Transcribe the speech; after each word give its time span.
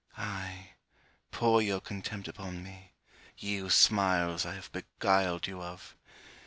Ay, 0.17 0.71
pour 1.29 1.61
your 1.61 1.79
contempt 1.79 2.27
upon 2.27 2.63
me, 2.63 2.91
ye 3.37 3.57
whose 3.59 3.75
smiles 3.75 4.47
I 4.47 4.55
have 4.55 4.71
beguiled 4.71 5.45
you 5.45 5.61
of! 5.61 5.95